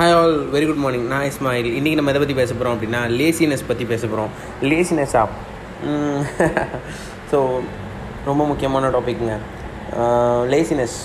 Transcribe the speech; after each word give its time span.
Hi 0.00 0.14
all 0.18 0.34
very 0.52 0.66
good 0.68 0.80
morning 0.82 1.08
நான் 1.12 1.24
இஸ்மாயில். 1.30 1.66
இன்றைக்கி 1.78 1.96
நம்ம 1.98 2.12
எதை 2.12 2.20
பற்றி 2.20 2.36
பேச 2.38 2.52
போகிறோம் 2.52 2.74
அப்படின்னா 2.76 3.00
லேசினஸ் 3.18 3.64
பற்றி 3.70 3.84
பேச 3.90 4.02
போகிறோம் 4.06 4.30
லேசினஸ் 4.70 5.14
ஆப் 5.22 5.34
ஸோ 7.30 7.38
ரொம்ப 8.28 8.42
முக்கியமான 8.50 8.90
டாபிக்ங்க 8.94 9.34
லேசினஸ் 10.52 10.96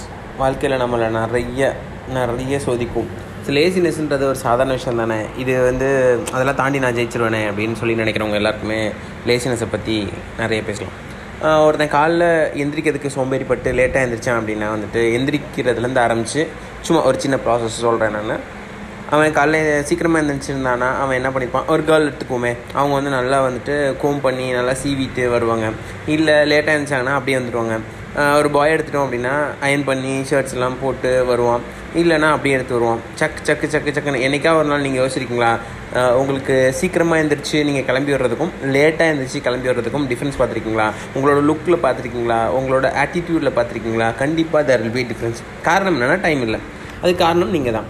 வாழ்க்கையில் 0.41 0.77
நம்மளை 0.83 1.09
நிறைய 1.17 1.73
நிறைய 2.19 2.61
சோதிக்கும். 2.67 3.09
ஸோ 3.45 3.57
லேசினஸ்ன்றது 3.59 4.25
ஒரு 4.31 4.41
சாதாரண 4.45 4.79
விஷயம் 4.79 5.03
தானே? 5.03 5.19
இது 5.43 5.53
வந்து 5.69 5.89
அதெல்லாம் 6.35 6.59
தாண்டி 6.63 6.85
நான் 6.87 6.97
ஜெயிச்சிருவேனே 7.01 7.43
அப்படின்னு 7.51 7.77
சொல்லி 7.83 8.01
நினைக்கிறவங்க 8.03 8.41
எல்லாருக்குமே 8.43 8.81
லேசினஸை 9.29 9.69
பற்றி 9.77 9.99
நிறைய 10.41 10.61
பேசலாம். 10.71 10.97
ஒருத்தன் 11.67 11.95
காலைல 11.99 12.25
எந்திரிக்கிறதுக்கு 12.63 13.17
சோம்பேறிப்பட்டு 13.19 13.79
லேட்டாக 13.79 14.05
எந்திரிச்சான் 14.07 14.41
அப்படின்னா 14.41 14.69
வந்துட்டு 14.75 15.01
எந்திரிக்கிறதுலேருந்து 15.17 16.07
ஆரம்பித்து 16.09 16.43
சும்மா 16.87 17.01
ஒரு 17.09 17.19
சின்ன 17.25 17.37
ப்ராசஸ் 17.47 17.85
சொல்கிறேன் 17.87 18.15
நான். 18.19 18.45
அவன் 19.13 19.35
காலைல 19.37 19.73
சீக்கிரமாக 19.87 20.21
எழுந்திரிச்சிருந்தானா 20.21 20.87
அவன் 21.01 21.17
என்ன 21.19 21.29
பண்ணிப்பான்? 21.33 21.67
ஒரு 21.73 21.81
கேர்ள் 21.89 22.07
எடுத்துக்குமே 22.09 22.51
அவங்க 22.77 22.93
வந்து 22.97 23.11
நல்லா 23.17 23.37
வந்துட்டு 23.47 23.75
கோம் 24.03 24.23
பண்ணி 24.25 24.45
நல்லா 24.57 24.73
சீவிட்டு 24.83 25.23
வருவாங்க. 25.35 25.67
இல்லை 26.15 26.35
லேட்டாக 26.51 26.73
எழுந்திரிச்சாங்கன்னா 26.75 27.17
அப்படியே 27.19 27.37
வந்துடுவாங்க 27.39 27.75
ஒரு 28.39 28.49
பாய் 28.55 28.73
எடுத்துட்டோம் 28.73 29.05
அப்படின்னா 29.05 29.33
அயன் 29.65 29.87
பண்ணி 29.87 30.11
ஷர்ட்ஸ் 30.29 30.53
எல்லாம் 30.57 30.77
போட்டு 30.81 31.09
வருவான். 31.29 31.63
இல்லைன்னா 32.01 32.27
அப்படியே 32.35 32.55
எடுத்து 32.57 32.75
வருவான். 32.77 33.01
சக்கு 33.19 33.41
சக்கு 33.47 33.67
சக்கு 33.73 33.93
சக்குன்னு. 33.95 34.21
என்னைக்கா 34.27 34.51
ஒரு 34.59 34.67
நாள் 34.69 34.85
நீங்கள் 34.85 35.01
யோசிச்சிருக்கீங்களா? 35.01 35.51
உங்களுக்கு 36.21 36.55
சீக்கிரமாக 36.79 37.19
எழுந்திரிச்சு 37.21 37.57
நீங்கள் 37.67 37.85
கிளம்பி 37.89 38.13
வர்றதுக்கும் 38.15 38.53
லேட்டாக 38.75 39.09
எழுந்திரிச்சு 39.11 39.41
கிளம்பி 39.47 39.69
வர்றதுக்கும் 39.71 40.07
டிஃப்ரென்ஸ் 40.11 40.39
பார்த்துருக்கீங்களா? 40.39 40.87
உங்களோட 41.15 41.41
லுக்கில் 41.49 41.83
பார்த்துருக்கீங்களா? 41.85 42.39
உங்களோட 42.59 42.87
ஆட்டிடியூடில் 43.03 43.55
பார்த்துருக்கீங்களா? 43.57 44.09
கண்டிப்பாக 44.23 44.63
தேர் 44.69 44.83
வில் 44.85 44.97
பி 44.97 45.05
டிஃப்ரென்ஸ் 45.11 45.41
காரணம் 45.69 45.97
என்னென்னா 45.97 46.17
டைம் 46.27 46.43
இல்லை. 46.47 46.61
அது 47.03 47.11
காரணம் 47.23 47.53
நீங்கள் 47.55 47.75
தான் 47.77 47.87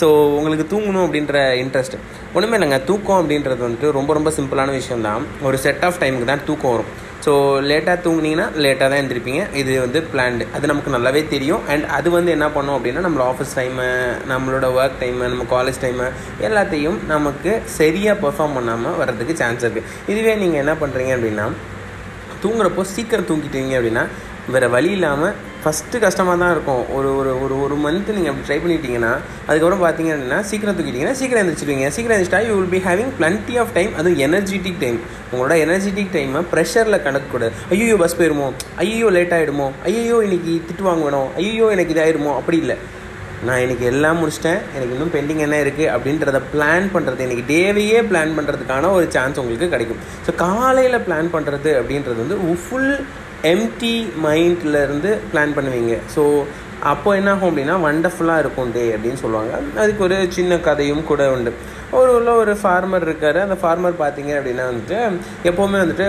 ஸோ 0.00 0.06
உங்களுக்கு 0.38 0.64
தூங்கணும் 0.72 1.04
அப்படின்ற 1.06 1.38
இன்ட்ரெஸ்ட் 1.62 1.96
ஒன்றுமே 2.34 2.56
இல்லைங்க 2.58 2.78
தூக்கம் 2.90 3.20
அப்படின்றது 3.20 3.60
வந்துட்டு 3.66 3.88
ரொம்ப 3.96 4.10
ரொம்ப 4.18 4.30
சிம்பிளான 4.36 4.72
விஷயம் 4.80 5.06
தான் 5.08 5.24
ஒரு 5.48 5.56
செட் 5.64 5.82
ஆஃப் 5.88 5.98
டைமுக்கு 6.02 6.28
தான் 6.30 6.44
தூக்கம் 6.48 6.74
வரும். 6.74 6.90
ஸோ 7.24 7.32
லேட்டாக 7.70 7.96
தூங்குனீங்கன்னா 8.04 8.46
லேட்டாக 8.64 8.86
தான் 8.90 9.00
எழுந்திருப்பீங்க 9.00 9.42
இது 9.60 9.72
வந்து 9.84 9.98
பிளான்டு 10.12 10.44
அது 10.56 10.70
நமக்கு 10.70 10.94
நல்லாவே 10.94 11.22
தெரியும். 11.34 11.62
அண்ட் 11.72 11.84
அது 11.98 12.08
வந்து 12.16 12.30
என்ன 12.36 12.46
பண்ணோம் 12.56 12.76
அப்படின்னா 12.78 13.02
நம்மளோட 13.06 13.26
ஆஃபீஸ் 13.32 13.54
டைமு 13.58 13.86
நம்மளோட 14.32 14.68
ஒர்க் 14.78 14.98
டைமு 15.02 15.28
நம்ம 15.34 15.46
காலேஜ் 15.54 15.78
டைமு 15.84 16.08
எல்லாத்தையும் 16.48 16.98
நமக்கு 17.14 17.52
சரியாக 17.78 18.16
பெர்ஃபார்ம் 18.24 18.56
பண்ணாமல் 18.58 18.98
வர்றதுக்கு 19.02 19.36
சான்ஸ் 19.42 19.64
இருக்குது 19.66 19.88
இதுவே 20.12 20.34
நீங்கள் 20.42 20.62
என்ன 20.64 20.74
பண்ணுறீங்க 20.82 21.14
அப்படின்னா 21.18 21.46
தூங்குறப்போ 22.44 22.84
சீக்கிரம் 22.94 23.30
தூங்கிட்டீங்க 23.30 23.74
அப்படின்னா 23.78 24.04
வேறு 24.54 24.68
வழி 24.76 24.90
இல்லாமல் 24.96 25.34
ஃபஸ்ட்டு 25.64 26.02
கஷ்டமாக 26.04 26.36
தான் 26.42 26.52
இருக்கும். 26.54 26.84
ஒரு 26.96 27.08
ஒரு 27.18 27.32
ஒரு 27.44 27.54
ஒரு 27.64 27.74
மந்த் 27.84 28.08
நீங்கள் 28.16 28.30
அப்படி 28.32 28.46
ட்ரை 28.48 28.58
பண்ணிட்டீங்கன்னா 28.62 29.12
அதுக்கப்புறம் 29.48 29.82
பார்த்தீங்க 29.84 30.10
அப்படின்னா 30.14 30.38
சீக்கிரம் 30.50 30.76
தூக்கிட்டீங்கன்னா 30.78 31.16
சீக்கிரம் 31.20 31.42
எழுந்திரிச்சிடுவீங்க 31.42 31.88
சீக்கிரம் 31.96 32.14
எழுந்திரிச்சிட்டா 32.14 32.42
you 32.48 32.54
will 32.58 32.72
be 32.76 32.80
having 32.88 33.12
plenty 33.20 33.56
of 33.62 33.74
time 33.78 33.92
அது 34.00 34.14
எனர்ஜெட்டிக் 34.26 34.80
டைம் 34.84 34.98
உங்களோட 35.32 35.56
எனர்ஜெட்டிக் 35.66 36.10
டைமை 36.16 36.42
ப்ரெஷரில் 36.54 37.02
கணக்கக்கூடாது 37.06 37.54
ஐயோ 37.74 37.98
பஸ் 38.02 38.18
போயிடுமோ 38.20 38.48
ஐயோ 38.84 39.10
லேட் 39.18 39.36
ஆகிடுமோ 39.36 39.68
ஐயோ 39.90 40.18
இன்னைக்கு 40.26 40.54
திட்டு 40.70 40.84
வாங்கணும். 40.90 41.30
ஐயோ 41.42 41.68
எனக்கு 41.76 41.94
இதாகிடுமோ 41.96 42.32
அப்படி 42.40 42.58
இல்லை. 42.64 42.76
நான் 43.46 43.62
எனக்கு 43.66 43.84
எல்லாம் 43.92 44.18
முடிச்சிட்டேன். 44.20 44.60
எனக்கு 44.74 44.92
இன்னும் 44.96 45.14
பெண்டிங் 45.14 45.40
என்ன 45.46 45.56
இருக்குது 45.62 45.88
அப்படின்றத 45.94 46.40
பிளான் 46.52 46.84
பண்ணுறது 46.94 47.24
எனக்கு 47.26 47.44
டேவையே 47.54 47.98
பிளான் 48.10 48.36
பண்ணுறதுக்கான 48.36 48.90
ஒரு 48.98 49.06
சான்ஸ் 49.16 49.40
உங்களுக்கு 49.42 49.68
கிடைக்கும். 49.74 50.00
ஸோ 50.26 50.32
காலையில் 50.44 51.04
பிளான் 51.06 51.32
பண்ணுறது 51.34 51.70
அப்படின்றது 51.80 52.18
வந்து 52.24 52.38
ஃபுல் 52.64 52.92
எம்டி 53.50 53.94
மைண்ட்லேருந்து 54.24 55.12
பிளான் 55.30 55.54
பண்ணுவீங்க. 55.56 55.94
ஸோ 56.14 56.22
அப்போது 56.90 57.18
என்ன 57.18 57.30
ஆகும் 57.32 57.48
அப்படின்னா 57.48 57.74
வண்டர்ஃபுல்லாக 57.84 58.42
இருக்கும் 58.42 58.72
டே 58.76 58.82
அப்படின்னு 58.94 59.20
சொல்லுவாங்க. 59.22 59.52
அதுக்கு 59.82 60.02
ஒரு 60.06 60.16
சின்ன 60.36 60.58
கதையும் 60.66 61.04
கூட 61.10 61.22
உண்டு. 61.34 61.50
ஒரு 61.98 62.10
உள்ள 62.16 62.30
ஒரு 62.42 62.52
ஃபார்மர் 62.60 63.04
இருக்கார். 63.06 63.38
அந்த 63.44 63.56
ஃபார்மர் 63.62 63.98
பார்த்தீங்க 64.02 64.32
அப்படின்னா 64.38 64.64
வந்துட்டு 64.70 64.98
எப்போவுமே 65.48 65.78
வந்துட்டு 65.82 66.06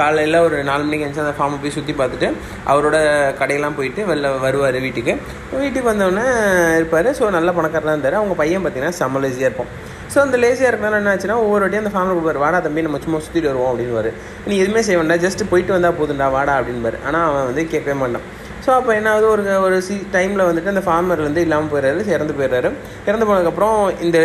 காலையில் 0.00 0.38
ஒரு 0.46 0.56
நாலு 0.68 0.84
மணிக்கு 0.86 1.06
எழுந்து 1.06 1.24
அந்த 1.24 1.34
ஃபார்மை 1.38 1.58
போய் 1.64 1.76
சுற்றி 1.76 1.94
பார்த்துட்டு 2.00 2.28
அவரோட 2.72 2.96
கடையெல்லாம் 3.40 3.78
போயிட்டு 3.78 4.02
வெளில 4.10 4.32
வருவார் 4.46 4.78
வீட்டுக்கு. 4.86 5.14
வீட்டுக்கு 5.60 5.90
வந்தோடனே 5.90 6.26
இருப்பார். 6.78 7.10
ஸோ 7.20 7.30
நல்ல 7.38 7.52
பணக்காரராக 7.58 7.96
இருந்தார். 7.96 8.20
அவங்க 8.22 8.36
பையன் 8.42 8.64
பார்த்தீங்கன்னா 8.66 8.98
செம்ம 9.02 9.24
இருப்போம் 9.48 9.72
ஸோ 10.12 10.18
அந்த 10.18 10.36
லேசியாக 10.36 10.70
இருக்கனால 10.72 10.98
என்ன 11.00 11.14
ஆச்சுன்னா 11.14 11.36
ஒவ்வொரு 11.44 11.62
வாட்டியும் 11.64 11.84
அந்த 11.84 11.92
ஃபார்மர் 11.94 12.16
கொடுப்பாரு 12.16 12.42
வாடா 12.44 12.58
தம்பி 12.58 12.82
நம்ம 12.82 12.98
சும்மா 12.98 13.18
சுற்றிட்டு 13.18 13.50
வருவோம் 13.50 13.70
அப்படின்னு 13.72 14.12
நீ 14.46 14.58
எதுவுமே 14.58 14.82
செய்ய 14.82 14.98
வேண்டாம் 15.00 15.22
ஜஸ்ட் 15.26 15.42
போயிட்டு 15.50 15.72
வந்தால் 15.72 15.96
போதுண்டா 16.00 16.30
வாடா 16.30 16.54
அப்படின்பாரு 16.60 16.98
ஆனால் 17.06 17.24
அவன் 17.30 17.44
வந்து 17.44 17.66
கேட்கவே 17.66 17.96
மாட்டான். 17.98 18.26
ஸோ 18.66 18.70
அப்போ 18.70 18.94
என்ன 18.94 19.10
ஆகுது? 19.10 19.28
ஒரு 19.30 19.42
ஒரு 19.60 19.82
சி 19.82 19.94
டைமில் 20.12 20.46
வந்துட்டு 20.48 20.66
அந்த 20.66 20.82
ஃபார்மர் 20.86 21.22
வந்து 21.22 21.40
இல்லாமல் 21.40 21.70
போயிடுறாரு 21.72 22.08
இறந்து 22.16 22.34
போயிடுறாரு. 22.38 22.70
இறந்து 23.06 23.26
போனதுக்கப்புறம் 23.26 24.00
இந்த 24.00 24.18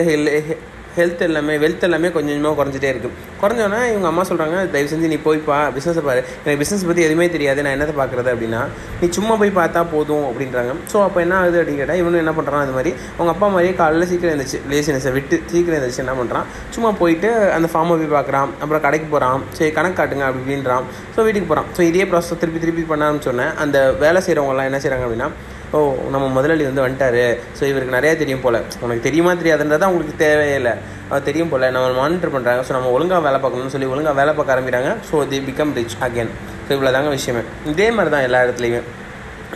ஹெல்த் 0.98 1.22
எல்லாமே 1.28 1.54
வெல்த் 1.64 1.86
எல்லாமே 1.88 2.10
கொஞ்சம் 2.16 2.34
கொஞ்சமாக 2.34 2.56
குறைஞ்சிட்டே 2.60 2.90
இருக்குது 2.94 3.14
குறைஞ்சோன்னா 3.42 3.80
இவங்க 3.92 4.08
அம்மா 4.12 4.24
சொல்கிறாங்க 4.30 4.58
தயவு 4.74 4.90
செஞ்சு 4.92 5.08
நீ 5.14 5.18
போய்ப்பா 5.28 5.58
பிஸ்னஸை 5.76 6.04
பாரு. 6.08 6.22
எனக்கு 6.44 6.60
பிஸ்னஸ் 6.62 6.86
பற்றி 6.90 7.04
எதுவுமே 7.08 7.28
தெரியாது. 7.36 7.60
நான் 7.66 7.76
என்னத்தை 7.76 7.96
பார்க்குறது 8.02 8.30
அப்படின்னா 8.34 8.62
நீ 9.02 9.08
சும்மா 9.18 9.36
போய் 9.42 9.54
பார்த்தா 9.60 9.84
போதும் 9.94 10.26
அப்படின்றாங்க. 10.30 10.74
ஸோ 10.92 11.00
அப்போ 11.08 11.22
என்ன 11.26 11.36
ஆகுது 11.42 11.60
அப்படின்னு 11.62 11.82
கேட்டால் 11.82 12.02
இவனும் 12.04 12.22
என்ன 12.24 12.34
பண்ணுறான் 12.40 12.64
அது 12.66 12.76
மாதிரி 12.78 12.94
அவங்க 13.18 13.32
அப்பா 13.36 13.50
மாதிரியே 13.56 13.74
காலையில் 13.82 14.10
சீக்கிரம் 14.12 14.34
இருந்துச்சு 14.34 14.60
லேசினஸை 14.74 15.14
விட்டு 15.18 15.40
சீக்கிரம் 15.54 15.78
இருந்துச்சு 15.80 16.04
என்ன 16.06 16.16
பண்ணுறான் 16.22 16.48
சும்மா 16.78 16.92
போயிட்டு 17.02 17.32
அந்த 17.58 17.70
ஃபார்மை 17.74 17.98
போய் 18.02 18.14
பார்க்குறான். 18.18 18.52
அப்புறம் 18.62 18.86
கடைக்கு 18.88 19.10
போகிறான் 19.16 19.44
சரி 19.60 19.72
கணக்கு 19.80 20.00
காட்டுங்க 20.02 20.28
அப்படின்றான் 20.30 20.86
ஸோ 21.16 21.20
வீட்டுக்கு 21.28 21.50
போகிறான் 21.52 21.70
ஸோ 21.78 21.84
இதே 21.90 22.06
ப்ராசஸ் 22.12 22.42
திருப்பி 22.44 22.62
திருப்பி 22.64 22.86
பண்ண 22.94 23.10
ஆரம்பிச்சோன்னே 23.10 23.50
அந்த 23.66 23.78
வேலை 24.06 24.22
செய்கிறவங்கலாம் 24.28 24.70
என்ன 24.72 24.80
செய்கிறாங்க 24.84 25.06
அப்படின்னா 25.08 25.30
ஓ 25.76 25.80
நம்ம 26.14 26.26
முதலாளி 26.36 26.64
வந்து 26.70 26.84
வந்துட்டாரு. 26.84 27.24
ஸோ 27.60 27.64
இவருக்கு 27.70 27.96
நிறையா 27.96 28.16
தெரியும் 28.22 28.42
போல். 28.44 28.58
உனக்கு 28.84 29.06
தெரியுமா 29.06 29.32
தெரியாதுன்றதான் 29.40 29.88
அவங்களுக்கு 29.90 30.16
தேவையில்லை 30.26 30.74
அது 31.12 31.28
தெரியும் 31.30 31.52
போல். 31.52 31.66
நம்ம 31.76 31.88
மானிட்டர் 32.02 32.34
பண்ணுறாங்க 32.36 32.64
ஸோ 32.68 32.74
நம்ம 32.78 32.92
ஒழுங்காக 32.96 33.22
வேலை 33.28 33.40
பார்க்கணும்னு 33.44 33.74
சொல்லி 33.76 33.90
ஒழுங்காக 33.94 34.16
வேலை 34.20 34.34
பார்க்க 34.40 34.56
ஆரம்பிக்கிறாங்க. 34.56 34.92
So 35.10 35.28
they 35.32 35.40
become 35.48 35.74
rich 35.80 35.98
again 36.08 36.32
so 36.66 36.70
இவ்வளோ 36.76 36.92
தாங்க 36.98 37.14
விஷயமே. 37.18 37.44
இதே 37.72 37.88
மாதிரி 37.98 38.14
தான் 38.16 38.26
எல்லா 38.28 38.42
இடத்துலையுமே. 38.46 38.82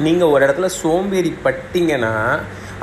நீங்கள் 0.06 0.32
ஒரு 0.34 0.42
இடத்துல 0.48 0.70
சோம்பேறி 0.82 1.34
பட்டிங்கன்னா 1.46 2.14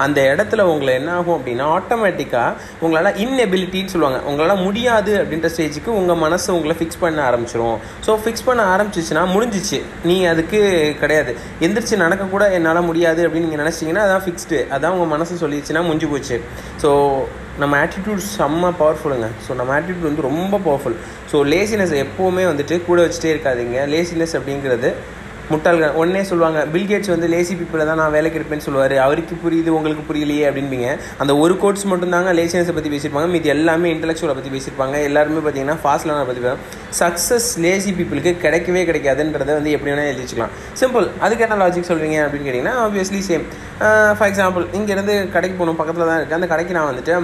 அந்த 0.04 0.20
இடத்துல 0.32 0.62
உங்களை 0.72 0.94
என்ன 0.94 1.10
ஆகும் 1.18 1.36
அப்படின்னா 1.38 1.66
ஆட்டோமேட்டிக்காக 1.76 2.54
உங்களால் 2.84 3.18
இன்னெபிலிட்டின்னு 3.24 3.92
சொல்லுவாங்க. 3.94 4.20
உங்களால் 4.30 4.62
முடியாது 4.66 5.12
அப்படின்ற 5.20 5.50
ஸ்டேஜுக்கு 5.54 5.90
உங்கள் 6.00 6.20
மனசை 6.24 6.50
உங்களை 6.56 6.76
ஃபிக்ஸ் 6.80 7.00
பண்ண 7.04 7.20
ஆரம்பிச்சிரும். 7.30 7.78
ஸோ 8.06 8.18
ஃபிக்ஸ் 8.24 8.46
பண்ண 8.48 8.62
ஆரம்பிச்சிச்சுன்னா 8.74 9.24
முடிஞ்சிச்சு. 9.34 9.80
நீ 10.10 10.16
அதுக்கு 10.32 10.60
கிடையாது. 11.02 11.34
எந்திரிச்சு 11.66 12.02
நடக்கக்கூட 12.04 12.50
என்னால் 12.58 12.86
முடியாது 12.90 13.22
அப்படின்னு 13.26 13.48
நீங்கள் 13.48 13.64
நினச்சிங்கன்னா 13.64 14.04
அதான் 14.08 14.24
ஃபிக்ஸ்டு 14.26 14.60
அதான் 14.76 14.94
உங்கள் 14.98 15.12
மனசு 15.14 15.40
சொல்லிடுச்சுன்னா 15.44 15.84
முடிஞ்சு 15.88 16.10
போச்சு. 16.12 16.38
ஸோ 16.84 16.90
நம்ம 17.62 17.74
ஆட்டிடியூட் 17.84 18.22
செம்ம 18.36 18.70
பவர்ஃபுல்லுங்க 18.78 19.26
ஸோ 19.46 19.54
நம்ம 19.58 19.72
ஆட்டிடியூட் 19.78 20.08
வந்து 20.08 20.22
ரொம்ப 20.30 20.58
பவர்ஃபுல் 20.64 20.96
ஸோ 21.32 21.36
லேசினஸ் 21.52 21.92
எப்போவுமே 22.04 22.44
வந்துட்டு 22.50 22.84
கூட 22.88 22.98
வச்சுட்டே 23.04 23.30
இருக்காதிங்க. 23.34 23.78
லேசினஸ் 23.92 24.34
அப்படிங்கிறது 24.38 24.90
முட்டாள்கள் 25.52 25.96
உடனே 26.00 26.22
சொல்லுவாங்க 26.28 26.58
பில்கேட்ஸ் 26.74 27.10
வந்து 27.12 27.26
லேசி 27.32 27.54
பீப்புளை 27.60 27.84
தான் 27.88 28.00
நான் 28.02 28.14
வேலைக்கு 28.16 28.38
இருப்பேன்னு 28.40 28.66
சொல்லுவார். 28.66 28.94
அவருக்கு 29.06 29.34
புரியுது 29.42 29.70
உங்களுக்கு 29.78 30.04
புரியலையே 30.10 30.44
அப்படின்பீங்க 30.50 30.88
அந்த 31.22 31.32
ஒரு 31.42 31.54
கோட்ஸ் 31.62 31.84
மட்டும்தாங்க 31.92 32.30
லேசினஸை 32.38 32.74
பற்றி 32.76 32.92
பேசியிருப்பாங்க. 32.94 33.28
மீதி 33.34 33.52
எல்லாமே 33.56 33.90
இன்டெலெக்சுவலை 33.94 34.36
பற்றி 34.38 34.52
பேசியிருப்பாங்க. 34.54 34.96
எல்லாருமே 35.08 35.42
பார்த்தீங்கன்னா 35.46 35.76
ஃபாஸ்ட் 35.82 36.08
லேர்னர் 36.08 36.30
பற்றி 36.30 36.54
சக்ஸஸ் 37.02 37.48
லேசி 37.64 37.92
பீப்புளுக்கு 37.98 38.32
கிடைக்கவே 38.44 38.82
கிடைக்காதுன்றதை 38.90 39.52
வந்து 39.58 39.74
எப்படி 39.76 39.90
வேணால் 39.92 40.10
எழுதி 40.10 40.24
வச்சுக்கலாம் 40.24 40.54
சிம்பிள் 40.80 41.06
அதுக்கு 41.26 41.44
என்ன 41.46 41.60
லாஜிக் 41.62 41.90
சொல்கிறீங்க 41.90 42.18
அப்படின்னு 42.24 42.48
கேட்டிங்கன்னா 42.48 42.74
ஆப்வியஸ்லி 42.86 43.22
சேம் 43.30 43.46
ஃபார் 44.16 44.28
எக்ஸாம்பிள் 44.30 44.66
இங்கேருந்து 44.78 45.14
கடைக்கு 45.36 45.56
போகணும் 45.60 45.80
பக்கத்தில் 45.80 46.08
தான் 46.10 46.18
இருக்குது 46.18 46.38
அந்த 46.40 46.48
கடைக்கு 46.52 46.76
நான் 46.78 46.90
வந்துட்டு 46.90 47.14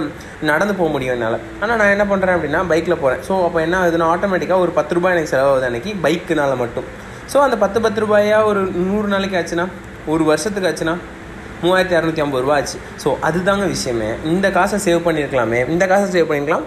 நடந்து 0.51 0.73
போக 0.79 0.89
முடியும் 0.95 1.15
என்னால். 1.17 1.39
ஆனால் 1.61 1.79
நான் 1.81 1.93
என்ன 1.95 2.05
பண்ணுறேன் 2.11 2.37
அப்படின்னா 2.37 2.63
பைக்கில் 2.73 3.01
போகிறேன் 3.03 3.23
ஸோ 3.29 3.35
அப்போ 3.47 3.61
என்ன 3.67 3.77
ஆகுதுன்னா 3.83 4.09
ஆட்டோமேட்டிக்காக 4.15 4.65
ஒரு 4.65 4.73
பத்து 4.79 4.95
ரூபாய் 4.97 5.15
எனக்கு 5.15 5.33
செலவாகுது 5.35 5.69
அன்றைக்கி 5.69 5.93
பைக்குனால 6.07 6.55
மட்டும். 6.63 6.89
ஸோ 7.33 7.37
அந்த 7.37 7.57
பத்து 7.57 7.81
பத்து 7.81 8.01
ரூபாயா 8.05 8.43
ஒரு 8.43 8.61
நூறு 8.61 9.07
நாளைக்கு 9.07 9.37
ஆச்சுன்னா? 9.37 9.67
ஒரு 10.05 10.23
வருஷத்துக்கு 10.23 10.69
ஆச்சுன்னா? 10.69 10.95
மூவாயிரத்தி 11.63 11.95
இரநூத்தி 11.97 12.19
ஐம்பது 12.19 12.43
ரூபா 12.43 12.55
ஆச்சு. 12.55 12.77
ஸோ 13.03 13.09
அதுதாங்க 13.21 13.67
விஷயமே. 13.67 14.07
இந்த 14.23 14.51
காசை 14.51 14.77
சேவ் 14.85 14.97
பண்ணியிருக்கலாமே. 14.97 15.69
இந்த 15.69 15.87
காசை 15.87 16.07
சேவ் 16.15 16.25
பண்ணியிருக்கலாம். 16.25 16.65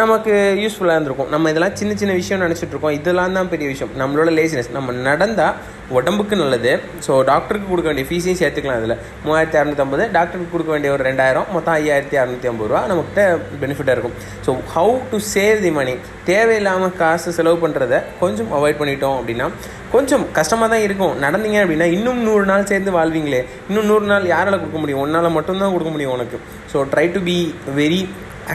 நமக்கு 0.00 0.32
யூஸ்ஃபுல்லாக 0.62 0.96
இருந்திருக்கும். 0.96 1.30
நம்ம 1.32 1.50
இதெல்லாம் 1.52 1.74
சின்ன 1.78 1.92
சின்ன 2.00 2.12
விஷயம் 2.18 2.42
நினச்சிட்டு 2.44 2.72
இருக்கோம். 2.74 2.94
இதெல்லாம் 2.98 3.34
தான் 3.38 3.50
பெரிய 3.52 3.66
விஷயம். 3.72 3.90
நம்மளோட 4.00 4.30
லேசினஸ் 4.38 4.70
நம்ம 4.76 4.92
நடந்தால் 5.08 5.56
உடம்புக்கு 5.98 6.34
நல்லது. 6.42 6.72
ஸோ 7.06 7.12
டாக்டருக்கு 7.30 7.68
கொடுக்க 7.70 7.88
வேண்டிய 7.90 8.06
ஃபீஸையும் 8.08 8.38
சேர்த்துக்கலாம் 8.40 8.80
இதில். 8.80 8.96
மூவாயிரத்தி 9.26 9.58
அறநூற்றம்பது 9.60 10.04
டாக்டருக்கு 10.16 10.54
கொடுக்க 10.54 10.70
வேண்டிய 10.74 10.92
ஒரு 10.96 11.04
ரெண்டாயிரம் 11.08 11.46
மொத்தம் 11.54 11.74
ஐயாயிரத்தி 11.80 12.18
அறநூற்றி 12.22 12.50
ஐம்பது 12.52 12.68
ரூபா 12.72 12.82
நம்மகிட்ட 12.90 13.22
பெனிஃபிட்டாக 13.62 13.96
இருக்கும். 13.96 14.16
So 14.46 14.56
how 14.74 14.94
to 15.12 15.20
save 15.34 15.60
the 15.66 15.72
money 15.78 15.94
தேவையில்லாமல் 16.30 16.96
காசு 17.02 17.36
செலவு 17.38 17.58
பண்ணுறத 17.66 18.02
கொஞ்சம் 18.24 18.50
அவாய்ட் 18.58 18.80
பண்ணிட்டோம் 18.82 19.16
அப்படின்னா 19.20 19.48
கொஞ்சம் 19.94 20.26
கஷ்டமாக 20.40 20.70
தான் 20.74 20.84
இருக்கும். 20.88 21.14
நடந்தீங்க 21.26 21.58
அப்படின்னா 21.64 21.88
இன்னும் 21.96 22.20
நூறு 22.28 22.44
நாள் 22.52 22.68
சேர்ந்து 22.72 22.98
வாழ்வீங்களே. 22.98 23.42
இன்னும் 23.70 23.88
நூறு 23.92 24.06
நாள் 24.12 24.32
யாரால் 24.34 24.60
கொடுக்க 24.60 24.78
முடியும்? 24.82 25.02
ஒன்றால் 25.06 25.36
மட்டும்தான் 25.38 25.74
கொடுக்க 25.76 25.92
முடியும் 25.94 26.16
உனக்கு. 26.18 26.38
So 26.74 26.86
try 26.94 27.08
to 27.16 27.22
be 27.30 27.38
very 27.80 28.02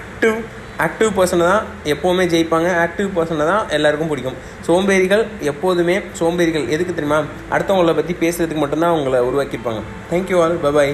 active 0.01 0.37
active 0.85 1.11
பர்சனை 1.17 1.45
தான் 1.51 1.63
எப்போவுமே 1.93 2.23
ஜெயிப்பாங்க. 2.33 2.69
ஆக்டிவ் 2.85 3.09
பர்சனை 3.15 3.45
தான் 3.51 3.63
எல்லாருக்கும் 3.77 4.11
பிடிக்கும். 4.11 4.37
சோம்பேறிகள் 4.67 5.23
எப்போதுமே 5.51 5.95
சோம்பேறிகள் 6.19 6.65
எதுக்கு 6.75 6.93
தெரியுமா? 6.97 7.19
அடுத்தவங்கள 7.55 7.95
பற்றி 7.99 8.15
பேசுகிறதுக்கு 8.23 8.63
மட்டும்தான் 8.63 8.93
அவங்கள 8.95 9.21
உருவாக்கியிருப்பாங்க. 9.29 9.83
Thank you 10.11 10.39
all 10.45 10.57
bye bye 10.65 10.93